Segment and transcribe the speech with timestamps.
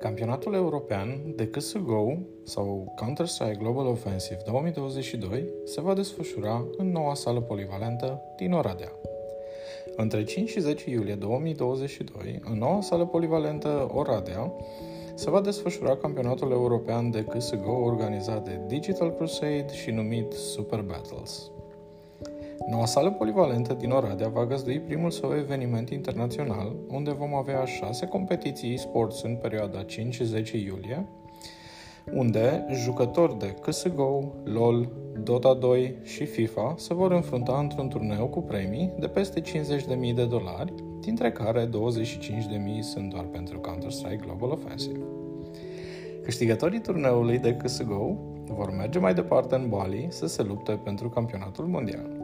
[0.00, 7.40] Campionatul european de CSGO sau Counter-Strike Global Offensive 2022 se va desfășura în noua sală
[7.40, 8.92] polivalentă din Oradea.
[9.96, 14.52] Între 5 și 10 iulie 2022, în noua sală polivalentă Oradea,
[15.14, 21.50] se va desfășura campionatul european de CSGO organizat de Digital Crusade și numit Super Battles.
[22.66, 28.06] Noua sală polivalentă din Oradea va găzdui primul său eveniment internațional, unde vom avea șase
[28.06, 29.86] competiții e-sports în perioada 5-10
[30.52, 31.06] iulie,
[32.12, 34.92] unde jucători de CSGO, LOL,
[35.22, 40.26] Dota 2 și FIFA se vor înfrunta într-un turneu cu premii de peste 50.000 de
[40.26, 41.70] dolari, dintre care 25.000
[42.80, 45.00] sunt doar pentru Counter-Strike Global Offensive.
[46.22, 51.66] Câștigătorii turneului de CSGO vor merge mai departe în Bali să se lupte pentru campionatul
[51.66, 52.19] mondial.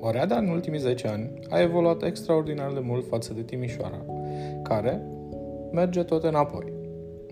[0.00, 4.04] Oradea în ultimii 10 ani a evoluat extraordinar de mult față de Timișoara,
[4.62, 5.02] care
[5.72, 6.72] merge tot înapoi.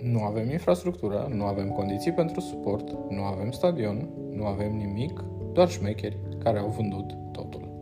[0.02, 5.68] Nu avem infrastructură, nu avem condiții pentru suport, nu avem stadion, nu avem nimic, doar
[5.68, 7.72] șmecheri care au vândut totul.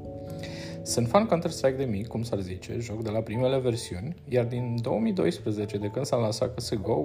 [0.82, 4.76] Sunt fan Counter-Strike de mic, cum s-ar zice, joc de la primele versiuni, iar din
[4.80, 7.04] 2012, de când s-a lansat CSGO,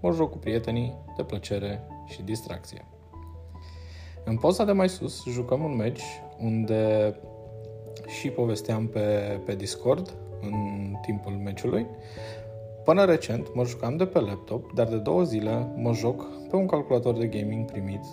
[0.00, 2.84] mă joc cu prietenii de plăcere și distracție.
[4.24, 6.02] În poza de mai sus jucăm un match
[6.44, 7.14] unde
[8.06, 10.54] și povesteam pe, pe Discord în
[11.02, 11.86] timpul meciului.
[12.84, 16.66] Până recent mă jucam de pe laptop, dar de două zile mă joc pe un
[16.66, 18.04] calculator de gaming primit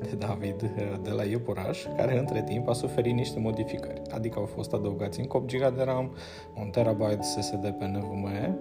[0.00, 0.72] de David
[1.02, 5.26] de la Iepuraș, care între timp a suferit niște modificări, adică au fost adăugați în
[5.28, 6.16] 8 GB de RAM,
[6.60, 8.58] 1 TB SSD pe NVMe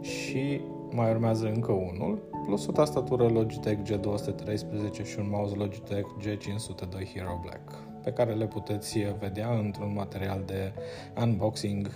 [0.00, 7.14] și mai urmează încă unul, plus o tastatură Logitech G213 și un mouse Logitech G502
[7.14, 10.72] Hero Black, pe care le puteți vedea într-un material de
[11.20, 11.90] unboxing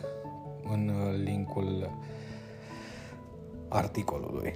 [0.72, 0.92] în
[1.24, 1.90] linkul
[3.68, 4.54] articolului.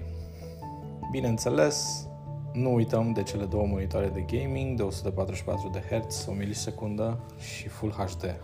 [1.10, 2.06] Bineînțeles,
[2.52, 7.68] nu uităm de cele două monitoare de gaming de 144 de Hz, o milisecundă și
[7.68, 8.40] Full HD.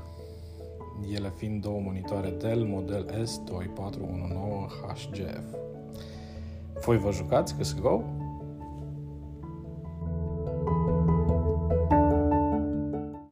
[1.14, 5.44] Ele fiind două monitoare Dell model S2419HGF.
[6.84, 8.02] Voi vă jucați CSGO?